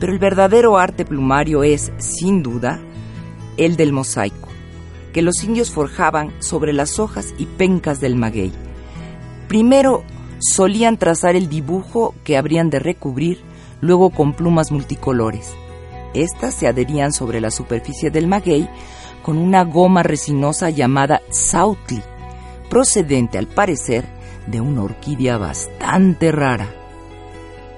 Pero 0.00 0.12
el 0.12 0.18
verdadero 0.18 0.76
arte 0.76 1.04
plumario 1.04 1.62
es, 1.62 1.92
sin 1.98 2.42
duda, 2.42 2.80
el 3.56 3.76
del 3.76 3.92
mosaico, 3.92 4.48
que 5.12 5.22
los 5.22 5.42
indios 5.44 5.70
forjaban 5.70 6.32
sobre 6.40 6.72
las 6.72 6.98
hojas 6.98 7.32
y 7.38 7.46
pencas 7.46 8.00
del 8.00 8.16
maguey. 8.16 8.52
Primero 9.48 10.02
solían 10.40 10.98
trazar 10.98 11.36
el 11.36 11.48
dibujo 11.48 12.14
que 12.24 12.36
habrían 12.36 12.70
de 12.70 12.80
recubrir, 12.80 13.40
luego 13.80 14.10
con 14.10 14.32
plumas 14.34 14.72
multicolores. 14.72 15.54
Estas 16.14 16.54
se 16.54 16.68
adherían 16.68 17.12
sobre 17.12 17.40
la 17.40 17.50
superficie 17.50 18.10
del 18.10 18.28
maguey 18.28 18.68
con 19.22 19.36
una 19.36 19.64
goma 19.64 20.02
resinosa 20.02 20.70
llamada 20.70 21.22
sautli, 21.30 22.00
procedente 22.70 23.36
al 23.36 23.48
parecer 23.48 24.04
de 24.46 24.60
una 24.60 24.84
orquídea 24.84 25.38
bastante 25.38 26.30
rara. 26.30 26.68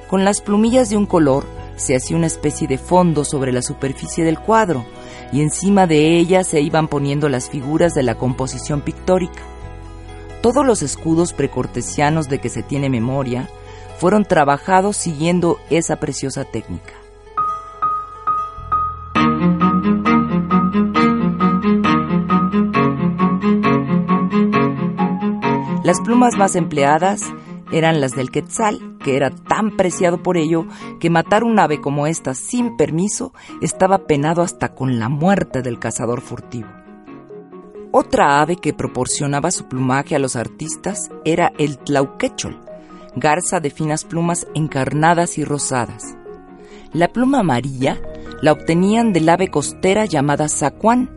Con 0.09 0.25
las 0.25 0.41
plumillas 0.41 0.91
de 0.91 0.97
un 0.97 1.07
color 1.07 1.47
se 1.77 1.97
hacía 1.97 2.17
una 2.17 2.27
especie 2.27 2.69
de 2.69 2.79
fondo 2.79 3.25
sobre 3.25 3.53
la 3.53 3.63
superficie 3.63 4.25
del 4.25 4.39
cuadro 4.39 4.85
y 5.33 5.41
encima 5.41 5.87
de 5.87 6.19
ella 6.19 6.45
se 6.45 6.61
iban 6.61 6.89
poniendo 6.89 7.29
las 7.29 7.49
figuras 7.49 7.95
de 7.95 8.03
la 8.03 8.17
composición 8.17 8.83
pictórica. 8.83 9.43
Todos 10.43 10.65
los 10.65 10.83
escudos 10.83 11.33
precortesianos 11.33 12.29
de 12.29 12.39
que 12.39 12.49
se 12.49 12.63
tiene 12.63 12.89
memoria 12.89 13.49
fueron 13.99 14.25
trabajados 14.25 14.97
siguiendo 14.97 15.59
esa 15.71 15.97
preciosa 15.97 16.45
técnica. 16.45 16.93
Las 25.87 26.01
plumas 26.01 26.37
más 26.37 26.57
empleadas 26.57 27.23
eran 27.71 28.01
las 28.01 28.11
del 28.11 28.33
quetzal, 28.33 28.99
que 29.05 29.17
era 29.17 29.31
tan 29.31 29.77
preciado 29.77 30.21
por 30.21 30.37
ello 30.37 30.67
que 30.99 31.11
matar 31.11 31.45
un 31.45 31.61
ave 31.61 31.81
como 31.81 32.09
esta 32.09 32.35
sin 32.35 32.77
permiso 32.77 33.33
estaba 33.63 33.99
penado 33.99 34.43
hasta 34.43 34.75
con 34.75 34.99
la 34.99 35.09
muerte 35.09 35.63
del 35.63 35.79
cazador 35.79 36.23
furtivo. 36.23 36.67
Otra 37.93 38.41
ave 38.41 38.57
que 38.57 38.75
proporcionaba 38.75 39.53
su 39.53 39.69
plumaje 39.69 40.17
a 40.17 40.19
los 40.19 40.35
artistas 40.35 41.09
era 41.25 41.53
el 41.57 41.79
tlauquechol, 41.79 42.59
garza 43.15 43.61
de 43.61 43.71
finas 43.71 44.03
plumas 44.03 44.49
encarnadas 44.55 45.39
y 45.39 45.45
rosadas. 45.45 46.17
La 46.93 47.13
pluma 47.13 47.39
amarilla 47.39 48.01
la 48.43 48.51
obtenían 48.51 49.13
del 49.13 49.29
ave 49.29 49.53
costera 49.53 50.05
llamada 50.05 50.49
zacuán, 50.49 51.15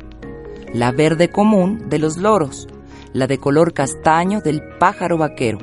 la 0.75 0.91
verde 0.91 1.31
común 1.31 1.89
de 1.89 1.97
los 1.97 2.17
loros, 2.17 2.67
la 3.13 3.27
de 3.27 3.37
color 3.37 3.73
castaño 3.73 4.41
del 4.41 4.61
pájaro 4.79 5.17
vaquero, 5.17 5.59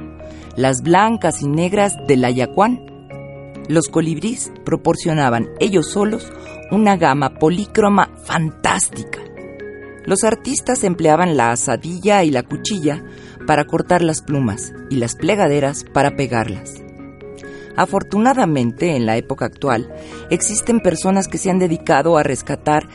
las 0.57 0.83
blancas 0.83 1.43
y 1.43 1.49
negras 1.49 1.95
del 2.07 2.25
ayacuán. 2.25 2.81
Los 3.69 3.89
colibríes 3.89 4.53
proporcionaban 4.65 5.49
ellos 5.61 5.91
solos 5.91 6.33
una 6.71 6.97
gama 6.97 7.35
polícroma 7.39 8.11
fantástica. 8.25 9.21
Los 10.05 10.23
artistas 10.25 10.85
empleaban 10.85 11.37
la 11.37 11.51
asadilla 11.51 12.23
y 12.23 12.31
la 12.31 12.45
cuchilla 12.45 13.03
para 13.47 13.65
cortar 13.65 14.03
las 14.03 14.23
plumas 14.23 14.73
y 14.89 14.97
las 14.97 15.17
plegaderas 15.17 15.85
para 15.85 16.17
pegarlas. 16.17 16.86
Afortunadamente, 17.77 18.97
en 18.97 19.05
la 19.05 19.17
época 19.17 19.45
actual, 19.45 19.95
existen 20.31 20.81
personas 20.81 21.29
que 21.29 21.39
se 21.39 21.51
han 21.51 21.59
dedicado 21.59 22.17
a 22.17 22.23
rescatar 22.23 22.89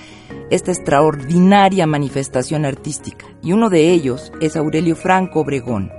esta 0.50 0.72
extraordinaria 0.72 1.86
manifestación 1.88 2.66
artística, 2.66 3.26
y 3.42 3.54
uno 3.54 3.70
de 3.70 3.92
ellos 3.92 4.32
es 4.42 4.56
Aurelio 4.56 4.96
Franco 4.96 5.42
Obregón, 5.42 5.92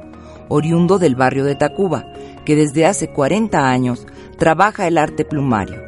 oriundo 0.49 0.99
del 0.99 1.15
barrio 1.15 1.45
de 1.45 1.55
Tacuba, 1.55 2.05
que 2.45 2.57
desde 2.57 2.85
hace 2.85 3.09
40 3.09 3.69
años 3.69 4.07
trabaja 4.37 4.87
el 4.89 4.99
arte 4.99 5.25
plumario. 5.25 5.81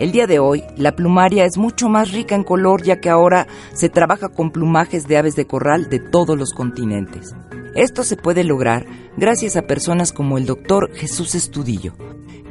El 0.00 0.10
día 0.10 0.26
de 0.26 0.40
hoy, 0.40 0.64
la 0.76 0.96
plumaria 0.96 1.44
es 1.44 1.58
mucho 1.58 1.88
más 1.88 2.10
rica 2.10 2.34
en 2.34 2.42
color 2.42 2.82
ya 2.82 2.98
que 2.98 3.10
ahora 3.10 3.46
se 3.72 3.88
trabaja 3.88 4.30
con 4.30 4.50
plumajes 4.50 5.06
de 5.06 5.16
aves 5.16 5.36
de 5.36 5.46
corral 5.46 5.88
de 5.90 6.00
todos 6.00 6.36
los 6.36 6.52
continentes. 6.52 7.36
Esto 7.74 8.02
se 8.02 8.16
puede 8.16 8.42
lograr 8.42 8.84
gracias 9.16 9.56
a 9.56 9.62
personas 9.62 10.12
como 10.12 10.38
el 10.38 10.46
doctor 10.46 10.90
Jesús 10.94 11.34
Estudillo, 11.34 11.94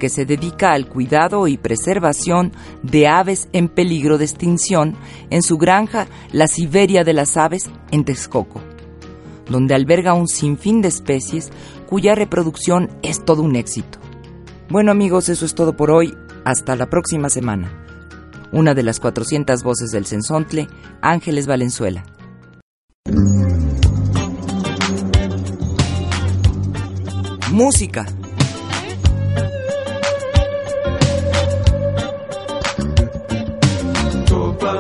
que 0.02 0.10
se 0.10 0.26
dedica 0.26 0.72
al 0.72 0.88
cuidado 0.88 1.48
y 1.48 1.58
preservación 1.58 2.54
de 2.82 3.08
aves 3.08 3.48
en 3.54 3.70
peligro 3.70 4.18
de 4.18 4.26
extinción 4.26 4.96
en 5.30 5.44
su 5.44 5.60
granja 5.60 6.08
La 6.32 6.48
Siberia 6.48 7.04
de 7.04 7.14
las 7.14 7.38
Aves 7.38 7.70
en 7.92 8.04
Texcoco, 8.04 8.62
donde 9.48 9.76
alberga 9.76 10.16
un 10.16 10.28
sinfín 10.28 10.82
de 10.82 10.88
especies 10.88 11.52
cuya 11.88 12.16
reproducción 12.16 12.90
es 13.04 13.24
todo 13.24 13.44
un 13.44 13.56
éxito. 13.56 14.00
Bueno 14.70 14.90
amigos, 14.92 15.30
eso 15.30 15.46
es 15.46 15.54
todo 15.54 15.78
por 15.78 15.92
hoy. 15.92 16.16
Hasta 16.46 16.76
la 16.76 16.90
próxima 16.90 17.30
semana. 17.30 17.72
Una 18.52 18.74
de 18.74 18.82
las 18.82 19.00
400 19.00 19.62
voces 19.62 19.92
del 19.92 20.08
Sensontle, 20.08 20.68
Ángeles 21.04 21.46
Valenzuela. 21.46 22.06
Música. 27.52 28.08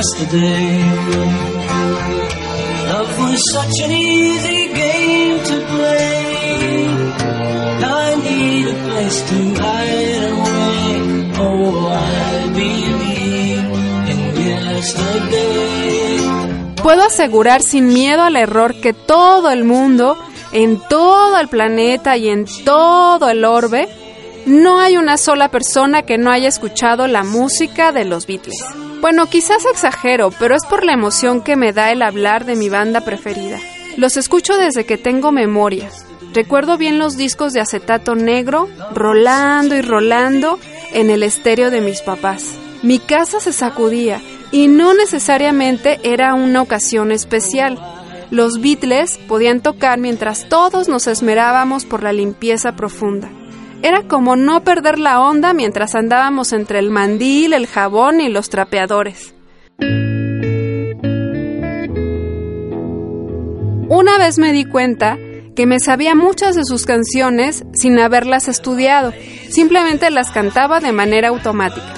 Yesterday. 0.00 0.80
Puedo 16.82 17.02
asegurar 17.02 17.62
sin 17.62 17.88
miedo 17.88 18.22
al 18.22 18.36
error 18.36 18.80
que 18.80 18.94
todo 18.94 19.50
el 19.50 19.64
mundo, 19.64 20.16
en 20.52 20.80
todo 20.88 21.38
el 21.38 21.48
planeta 21.48 22.16
y 22.16 22.30
en 22.30 22.46
todo 22.64 23.28
el 23.28 23.44
orbe, 23.44 23.86
no 24.46 24.80
hay 24.80 24.96
una 24.96 25.18
sola 25.18 25.50
persona 25.50 26.02
que 26.02 26.16
no 26.16 26.30
haya 26.30 26.48
escuchado 26.48 27.06
la 27.06 27.22
música 27.22 27.92
de 27.92 28.06
los 28.06 28.26
Beatles. 28.26 28.64
Bueno, 29.00 29.26
quizás 29.26 29.64
exagero, 29.64 30.30
pero 30.38 30.54
es 30.54 30.66
por 30.66 30.84
la 30.84 30.92
emoción 30.92 31.42
que 31.42 31.56
me 31.56 31.72
da 31.72 31.90
el 31.90 32.02
hablar 32.02 32.44
de 32.44 32.54
mi 32.54 32.68
banda 32.68 33.00
preferida. 33.00 33.58
Los 33.96 34.18
escucho 34.18 34.56
desde 34.56 34.84
que 34.84 34.98
tengo 34.98 35.32
memoria. 35.32 35.88
Recuerdo 36.34 36.76
bien 36.76 36.98
los 36.98 37.16
discos 37.16 37.52
de 37.52 37.60
acetato 37.60 38.14
negro, 38.14 38.68
rolando 38.94 39.74
y 39.74 39.80
rolando 39.80 40.58
en 40.92 41.08
el 41.08 41.22
estéreo 41.22 41.70
de 41.70 41.80
mis 41.80 42.02
papás. 42.02 42.54
Mi 42.82 42.98
casa 42.98 43.40
se 43.40 43.52
sacudía 43.52 44.20
y 44.52 44.68
no 44.68 44.92
necesariamente 44.92 45.98
era 46.02 46.34
una 46.34 46.60
ocasión 46.60 47.10
especial. 47.10 47.78
Los 48.30 48.60
Beatles 48.60 49.18
podían 49.28 49.60
tocar 49.60 49.98
mientras 49.98 50.48
todos 50.48 50.88
nos 50.88 51.06
esmerábamos 51.06 51.86
por 51.86 52.02
la 52.02 52.12
limpieza 52.12 52.76
profunda. 52.76 53.30
Era 53.82 54.02
como 54.02 54.36
no 54.36 54.62
perder 54.62 54.98
la 54.98 55.20
onda 55.20 55.54
mientras 55.54 55.94
andábamos 55.94 56.52
entre 56.52 56.78
el 56.78 56.90
mandil, 56.90 57.54
el 57.54 57.66
jabón 57.66 58.20
y 58.20 58.28
los 58.28 58.50
trapeadores. 58.50 59.34
Una 63.88 64.18
vez 64.18 64.38
me 64.38 64.52
di 64.52 64.66
cuenta 64.66 65.18
que 65.56 65.66
me 65.66 65.80
sabía 65.80 66.14
muchas 66.14 66.56
de 66.56 66.64
sus 66.64 66.84
canciones 66.84 67.64
sin 67.72 67.98
haberlas 67.98 68.48
estudiado, 68.48 69.12
simplemente 69.48 70.10
las 70.10 70.30
cantaba 70.30 70.80
de 70.80 70.92
manera 70.92 71.28
automática. 71.28 71.94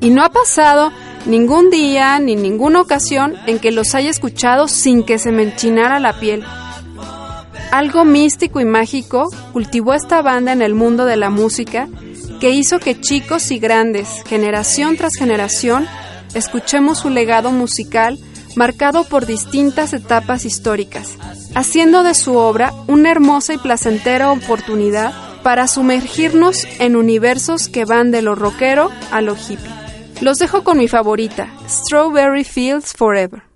Y 0.00 0.10
no 0.10 0.24
ha 0.24 0.30
pasado 0.30 0.90
ningún 1.26 1.70
día 1.70 2.18
ni 2.18 2.34
ninguna 2.34 2.80
ocasión 2.80 3.36
en 3.46 3.58
que 3.58 3.72
los 3.72 3.94
haya 3.94 4.10
escuchado 4.10 4.68
sin 4.68 5.04
que 5.04 5.18
se 5.18 5.32
me 5.32 5.42
enchinara 5.42 6.00
la 6.00 6.18
piel. 6.18 6.44
Algo 7.72 8.04
místico 8.04 8.60
y 8.60 8.66
mágico 8.66 9.30
cultivó 9.54 9.94
esta 9.94 10.20
banda 10.20 10.52
en 10.52 10.60
el 10.60 10.74
mundo 10.74 11.06
de 11.06 11.16
la 11.16 11.30
música 11.30 11.88
que 12.38 12.50
hizo 12.50 12.78
que 12.78 13.00
chicos 13.00 13.50
y 13.50 13.58
grandes, 13.58 14.22
generación 14.26 14.98
tras 14.98 15.14
generación, 15.14 15.86
escuchemos 16.34 16.98
su 16.98 17.08
legado 17.08 17.50
musical 17.50 18.18
marcado 18.56 19.04
por 19.04 19.24
distintas 19.24 19.94
etapas 19.94 20.44
históricas, 20.44 21.16
haciendo 21.54 22.02
de 22.02 22.12
su 22.12 22.36
obra 22.36 22.74
una 22.88 23.10
hermosa 23.10 23.54
y 23.54 23.58
placentera 23.58 24.32
oportunidad 24.32 25.14
para 25.42 25.66
sumergirnos 25.66 26.66
en 26.78 26.94
universos 26.94 27.68
que 27.68 27.86
van 27.86 28.10
de 28.10 28.20
lo 28.20 28.34
rockero 28.34 28.90
a 29.10 29.22
lo 29.22 29.34
hippie. 29.34 29.72
Los 30.20 30.36
dejo 30.36 30.62
con 30.62 30.76
mi 30.76 30.88
favorita, 30.88 31.48
Strawberry 31.66 32.44
Fields 32.44 32.92
Forever. 32.92 33.51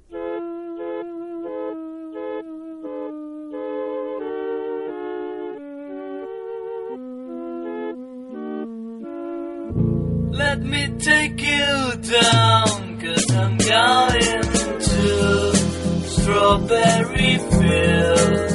Let 10.57 10.65
me 10.65 10.89
take 10.99 11.43
you 11.43 11.97
down, 11.97 12.99
cause 12.99 13.31
I'm 13.31 13.59
going 13.59 14.43
to 14.81 15.57
strawberry 16.07 17.37
fields. 17.37 18.46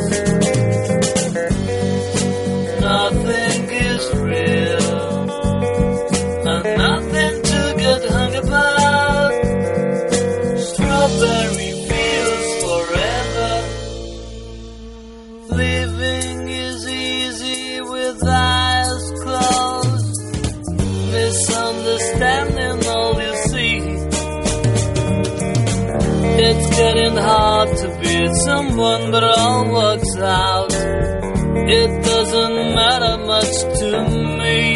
Hard 28.02 28.22
to 28.22 28.28
be 28.28 28.34
someone, 28.46 29.12
but 29.12 29.24
all 29.24 29.72
works 29.72 30.18
out. 30.18 30.74
It 30.74 32.04
doesn't 32.04 32.76
matter 32.76 33.18
much 33.26 33.80
to 33.80 33.92
me. 34.40 34.76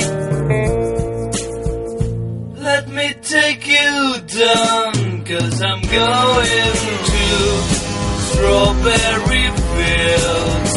Let 2.61 2.87
me 2.89 3.13
take 3.21 3.67
you 3.67 4.15
down, 4.27 5.25
cause 5.25 5.61
I'm 5.61 5.81
going 5.81 6.73
to 7.11 7.23
strawberry 8.27 9.47
fields. 9.73 10.73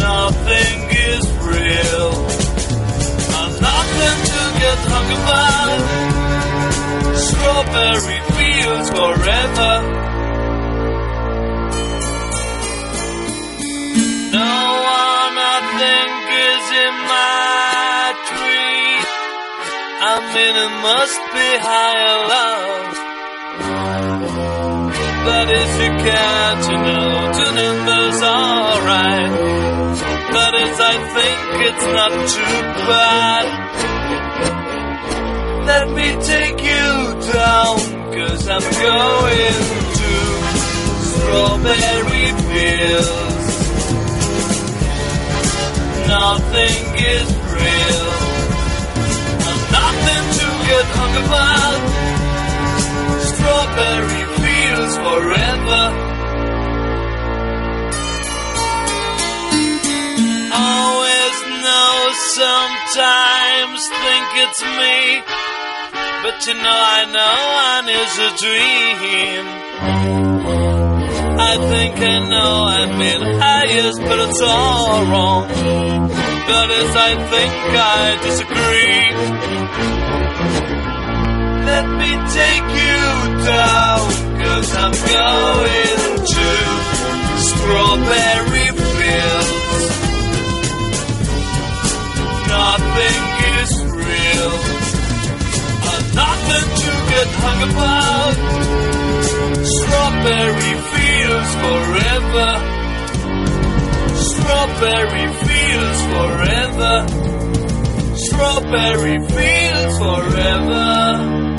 Nothing 0.00 0.78
is 1.10 1.24
real. 1.42 2.12
And 3.34 3.60
nothing 3.60 4.18
to 4.32 4.42
get 4.60 4.78
hung 4.78 5.12
about. 5.22 6.01
Strawberry 7.28 8.20
fields 8.34 8.88
forever. 8.90 9.74
No 14.32 14.54
one 14.96 15.36
I 15.54 15.58
think 15.78 16.14
is 16.50 16.66
in 16.84 16.94
my 17.12 18.02
tree. 18.28 18.96
I 20.10 20.14
mean 20.34 20.54
it 20.66 20.74
must 20.88 21.20
be 21.34 21.48
higher 21.70 22.18
love. 22.34 22.90
But 25.24 25.46
if 25.62 25.72
you 25.84 25.92
can't, 26.06 26.62
you 26.72 26.78
know, 26.86 27.12
to 27.38 27.44
numbers 27.60 28.20
alright. 28.22 29.32
But 30.34 30.52
as 30.64 30.76
I 30.80 30.96
think 31.14 31.40
it's 31.68 31.86
not 31.96 32.12
too 32.34 32.58
bad. 32.90 33.61
Let 35.74 35.88
me 35.88 36.08
take 36.20 36.60
you 36.60 36.88
down, 37.32 37.78
cause 38.12 38.46
I'm 38.46 38.66
going 38.86 39.60
to 40.00 40.12
strawberry 41.10 42.28
fields. 42.46 43.56
Nothing 46.12 46.82
is 47.16 47.28
real, 47.56 48.08
nothing 49.80 50.24
to 50.38 50.48
get 50.68 50.86
hung 50.98 51.14
about. 51.24 51.80
Strawberry 53.32 54.24
fields 54.42 54.94
forever. 55.06 55.84
Always 60.52 61.36
know, 61.64 61.94
sometimes 62.40 63.80
think 63.88 64.28
it's 64.44 64.62
me. 64.62 65.41
But 66.22 66.46
you 66.46 66.54
know, 66.54 66.78
I 66.98 67.04
know 67.14 67.36
one 67.66 67.88
is 67.88 68.12
a 68.18 68.30
dream. 68.42 69.44
I 71.50 71.54
think 71.72 71.94
I 71.98 72.18
know 72.30 72.52
I'm 72.78 73.00
in 73.00 73.22
highest, 73.40 74.00
but 74.00 74.18
it's 74.28 74.40
all 74.40 75.04
wrong. 75.10 75.48
But 75.48 76.68
as 76.80 76.96
I 76.96 77.12
think 77.32 77.52
I 77.74 78.18
disagree. 78.22 79.72
Let 81.72 81.86
me 82.00 82.10
take 82.38 82.68
you 82.86 83.02
down, 83.44 84.02
cause 84.42 84.70
I'm 84.76 84.94
going 85.18 86.16
to 86.34 86.48
strawberry 87.48 88.68
fields. 88.94 89.52
Nothing 92.46 93.31
nothing 96.42 96.68
to 96.82 96.92
get 97.12 97.28
hung 97.42 97.60
about. 97.70 98.34
Strawberry 99.76 100.74
fields 100.92 101.52
forever. 101.62 102.50
Strawberry 104.28 105.28
fields 105.44 106.00
forever. 106.12 106.94
Strawberry 108.16 109.18
fields 109.28 109.94
forever. 109.98 111.51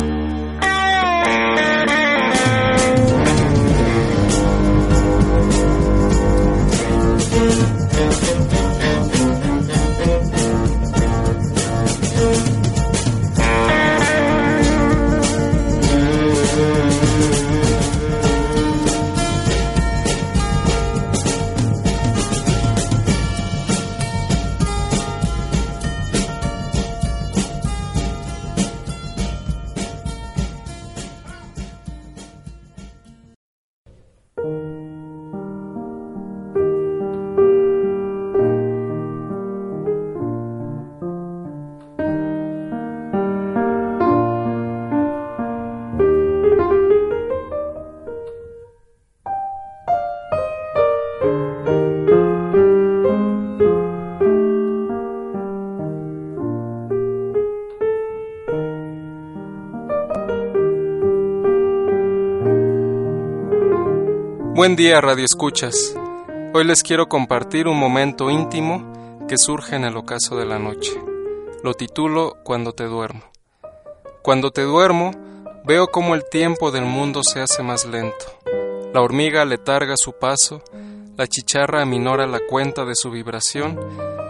Buen 64.63 64.78
día, 64.78 65.02
Radio 65.02 65.26
Escuchas. 65.26 65.93
Hoy 66.54 66.63
les 66.63 66.84
quiero 66.84 67.10
compartir 67.10 67.67
un 67.67 67.78
momento 67.78 68.32
íntimo 68.32 69.26
que 69.28 69.38
surge 69.38 69.76
en 69.76 69.84
el 69.84 69.97
ocaso 69.97 70.38
de 70.38 70.45
la 70.45 70.58
noche. 70.58 70.93
Lo 71.65 71.73
titulo 71.73 72.38
Cuando 72.45 72.71
te 72.71 72.86
duermo. 72.86 73.23
Cuando 74.21 74.52
te 74.52 74.62
duermo, 74.62 75.12
veo 75.65 75.88
cómo 75.88 76.15
el 76.15 76.23
tiempo 76.32 76.71
del 76.71 76.86
mundo 76.86 77.23
se 77.26 77.41
hace 77.41 77.62
más 77.62 77.86
lento. 77.86 78.39
La 78.93 79.02
hormiga 79.02 79.43
letarga 79.43 79.95
su 79.97 80.13
paso, 80.13 80.63
la 81.17 81.28
chicharra 81.28 81.82
aminora 81.82 82.26
la 82.26 82.39
cuenta 82.39 82.86
de 82.86 82.95
su 82.95 83.12
vibración 83.12 83.78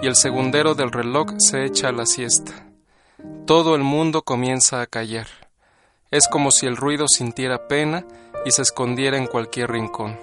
y 0.01 0.07
el 0.07 0.15
segundero 0.15 0.73
del 0.73 0.91
reloj 0.91 1.27
se 1.37 1.63
echa 1.63 1.89
a 1.89 1.91
la 1.91 2.07
siesta. 2.07 2.53
Todo 3.45 3.75
el 3.75 3.83
mundo 3.83 4.23
comienza 4.23 4.81
a 4.81 4.87
callar. 4.87 5.42
Es 6.13 6.27
como 6.27 6.51
si 6.51 6.67
el 6.67 6.77
ruido 6.77 7.07
sintiera 7.07 7.67
pena 7.67 8.05
y 8.45 8.51
se 8.51 8.61
escondiera 8.61 9.17
en 9.17 9.25
cualquier 9.25 9.71
rincón. 9.71 10.15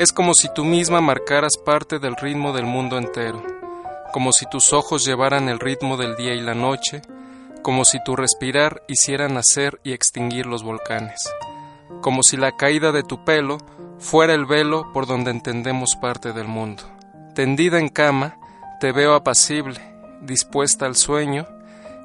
Es 0.00 0.12
como 0.12 0.34
si 0.34 0.52
tú 0.52 0.64
misma 0.64 1.00
marcaras 1.00 1.56
parte 1.64 2.00
del 2.00 2.16
ritmo 2.16 2.52
del 2.52 2.66
mundo 2.66 2.98
entero, 2.98 3.40
como 4.12 4.32
si 4.32 4.46
tus 4.50 4.72
ojos 4.72 5.04
llevaran 5.04 5.48
el 5.48 5.60
ritmo 5.60 5.96
del 5.96 6.16
día 6.16 6.34
y 6.34 6.40
la 6.40 6.56
noche, 6.56 7.02
como 7.62 7.84
si 7.84 8.02
tu 8.02 8.16
respirar 8.16 8.82
hiciera 8.88 9.28
nacer 9.28 9.80
y 9.84 9.92
extinguir 9.92 10.46
los 10.46 10.64
volcanes, 10.64 11.20
como 12.00 12.24
si 12.24 12.36
la 12.36 12.56
caída 12.56 12.90
de 12.90 13.04
tu 13.04 13.24
pelo 13.24 13.58
fuera 14.00 14.34
el 14.34 14.44
velo 14.44 14.90
por 14.92 15.06
donde 15.06 15.30
entendemos 15.30 15.94
parte 16.00 16.32
del 16.32 16.48
mundo. 16.48 16.82
Tendida 17.36 17.78
en 17.78 17.90
cama, 17.90 18.38
te 18.80 18.90
veo 18.90 19.14
apacible, 19.14 19.80
dispuesta 20.20 20.84
al 20.84 20.96
sueño, 20.96 21.46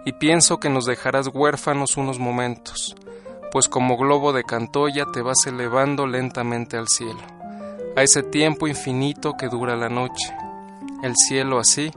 y 0.05 0.13
pienso 0.13 0.59
que 0.59 0.69
nos 0.69 0.85
dejarás 0.85 1.27
huérfanos 1.27 1.97
unos 1.97 2.19
momentos, 2.19 2.95
pues 3.51 3.67
como 3.67 3.97
globo 3.97 4.33
de 4.33 4.43
cantoya 4.43 5.05
te 5.13 5.21
vas 5.21 5.45
elevando 5.45 6.07
lentamente 6.07 6.77
al 6.77 6.87
cielo, 6.87 7.21
a 7.95 8.03
ese 8.03 8.23
tiempo 8.23 8.67
infinito 8.67 9.33
que 9.37 9.47
dura 9.47 9.75
la 9.75 9.89
noche. 9.89 10.33
El 11.03 11.15
cielo 11.15 11.59
así 11.59 11.91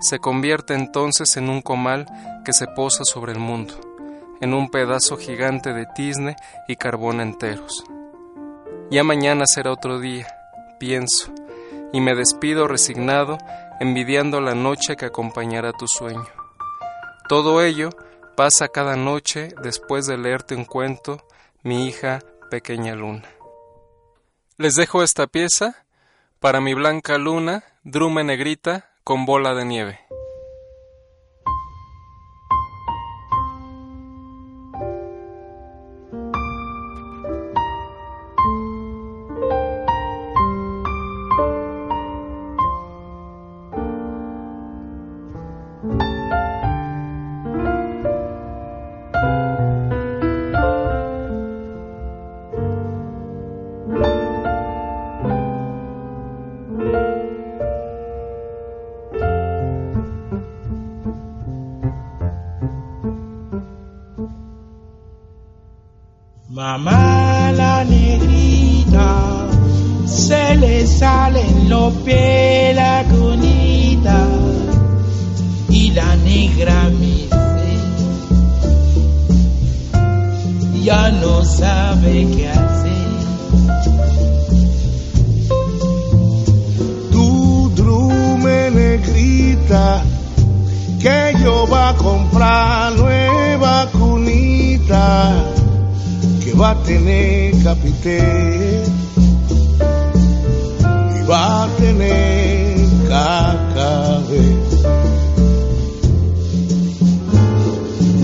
se 0.00 0.18
convierte 0.18 0.74
entonces 0.74 1.36
en 1.36 1.50
un 1.50 1.60
comal 1.60 2.06
que 2.44 2.52
se 2.52 2.66
posa 2.66 3.04
sobre 3.04 3.32
el 3.32 3.38
mundo, 3.38 3.74
en 4.40 4.54
un 4.54 4.70
pedazo 4.70 5.16
gigante 5.16 5.72
de 5.72 5.86
tizne 5.86 6.36
y 6.68 6.76
carbón 6.76 7.20
enteros. 7.20 7.84
Ya 8.90 9.04
mañana 9.04 9.46
será 9.46 9.72
otro 9.72 10.00
día, 10.00 10.26
pienso, 10.78 11.32
y 11.92 12.00
me 12.00 12.14
despido 12.14 12.66
resignado, 12.66 13.38
envidiando 13.78 14.40
la 14.40 14.54
noche 14.54 14.96
que 14.96 15.06
acompañará 15.06 15.72
tu 15.72 15.86
sueño. 15.86 16.39
Todo 17.30 17.62
ello 17.62 17.90
pasa 18.36 18.66
cada 18.66 18.96
noche 18.96 19.54
después 19.62 20.04
de 20.08 20.18
leerte 20.18 20.56
un 20.56 20.64
cuento, 20.64 21.24
mi 21.62 21.86
hija 21.86 22.24
pequeña 22.50 22.96
luna. 22.96 23.22
Les 24.56 24.74
dejo 24.74 25.04
esta 25.04 25.28
pieza 25.28 25.86
para 26.40 26.60
mi 26.60 26.74
blanca 26.74 27.18
luna, 27.18 27.62
drume 27.84 28.24
negrita 28.24 28.90
con 29.04 29.26
bola 29.26 29.54
de 29.54 29.64
nieve. 29.64 30.00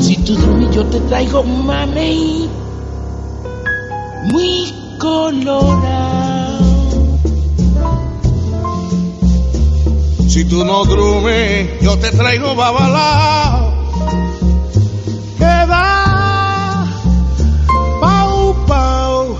Si 0.01 0.17
tú 0.25 0.37
dormís 0.37 0.71
yo 0.71 0.87
te 0.87 1.01
traigo 1.01 1.43
mamey 1.43 2.49
muy 4.31 4.73
colorado. 5.01 6.65
Si 10.29 10.45
tú 10.45 10.65
no 10.65 10.85
drumes, 10.85 11.81
yo 11.81 11.99
te 11.99 12.13
traigo 12.13 12.55
babalao. 12.55 13.75
Queda 15.39 16.87
pau 18.01 18.55
pau. 18.69 19.39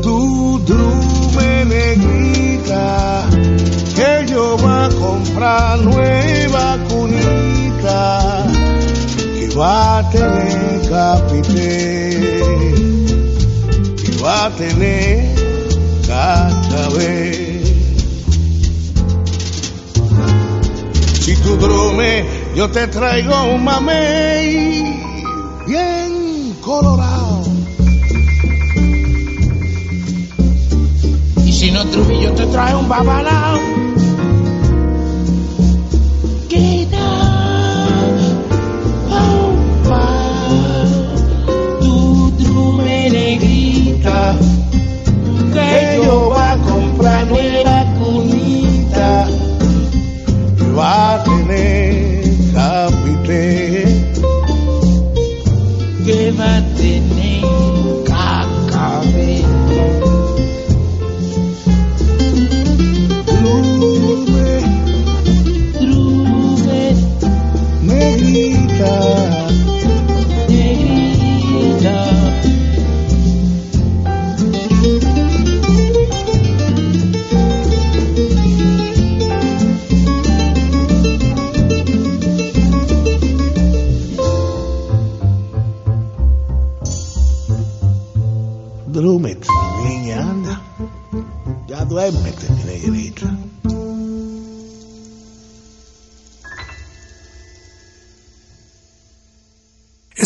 Tu 0.00 0.60
drume 0.64 1.64
negrita, 1.64 3.28
que 3.96 4.26
yo 4.30 4.56
a 4.90 4.94
comprar 4.98 5.78
nueva 5.80 6.78
cunita, 6.88 8.46
que 9.38 9.48
va 9.56 9.98
a 9.98 10.10
tener 10.10 10.88
capité, 10.88 12.20
que 14.04 14.22
va 14.22 14.46
a 14.46 14.50
tener 14.50 15.34
cacabé. 16.06 17.62
Si 21.20 21.36
tú 21.36 21.56
drumes, 21.56 22.24
yo 22.56 22.68
te 22.70 22.86
traigo 22.88 23.44
un 23.54 23.64
mamey 23.64 24.82
bien 25.66 26.56
colorado. 26.60 27.44
Y 31.44 31.52
si 31.52 31.70
no 31.70 31.84
yo 31.84 32.32
te 32.32 32.46
traigo 32.46 32.80
un 32.80 32.88
babalao. 32.88 33.79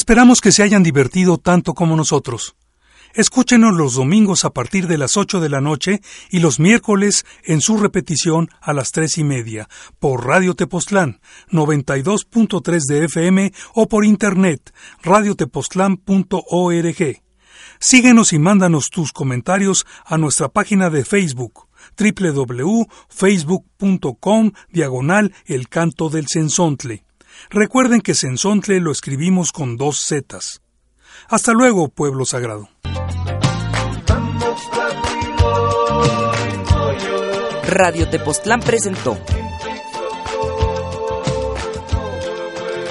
Esperamos 0.04 0.42
que 0.42 0.52
se 0.52 0.62
hayan 0.62 0.82
divertido 0.82 1.38
tanto 1.38 1.72
como 1.72 1.96
nosotros. 1.96 2.56
Escúchenos 3.14 3.74
los 3.74 3.94
domingos 3.94 4.44
a 4.44 4.50
partir 4.50 4.86
de 4.86 4.98
las 4.98 5.16
8 5.16 5.40
de 5.40 5.48
la 5.48 5.62
noche 5.62 6.02
y 6.30 6.40
los 6.40 6.60
miércoles 6.60 7.24
en 7.42 7.62
su 7.62 7.78
repetición 7.78 8.50
a 8.60 8.74
las 8.74 8.92
tres 8.92 9.16
y 9.16 9.24
media 9.24 9.66
por 10.00 10.26
Radio 10.26 10.54
Tepoztlán 10.54 11.22
92.3 11.50 12.80
de 12.86 13.06
FM 13.06 13.50
o 13.72 13.88
por 13.88 14.04
internet 14.04 14.74
radiotepoztlán.org. 15.02 17.22
Síguenos 17.80 18.34
y 18.34 18.38
mándanos 18.38 18.90
tus 18.90 19.10
comentarios 19.10 19.86
a 20.04 20.18
nuestra 20.18 20.50
página 20.50 20.90
de 20.90 21.06
Facebook 21.06 21.66
www.facebook.com 21.96 24.52
diagonal 24.70 25.32
El 25.46 25.70
Canto 25.70 26.10
del 26.10 26.26
Cenzontle. 26.28 27.04
Recuerden 27.50 28.00
que 28.00 28.14
Cenzontle 28.14 28.80
lo 28.80 28.90
escribimos 28.90 29.52
con 29.52 29.76
dos 29.76 30.04
zetas. 30.06 30.62
Hasta 31.28 31.52
luego, 31.52 31.88
pueblo 31.88 32.24
sagrado. 32.24 32.68
Radio 37.66 38.08
Tepoztlán 38.08 38.60
presentó 38.60 39.18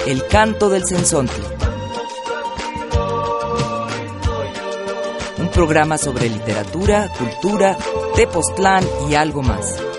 El 0.06 0.26
canto 0.26 0.68
del 0.68 0.84
Cenzontle. 0.86 1.44
Un 5.38 5.48
programa 5.50 5.96
sobre 5.96 6.28
literatura, 6.28 7.08
cultura, 7.16 7.78
Tepoztlán 8.14 8.84
y 9.08 9.14
algo 9.14 9.42
más. 9.42 9.93